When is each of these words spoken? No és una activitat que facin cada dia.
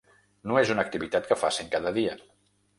No 0.51 0.55
és 0.61 0.71
una 0.77 0.85
activitat 0.85 1.29
que 1.33 1.39
facin 1.45 1.71
cada 1.79 1.95
dia. 2.01 2.19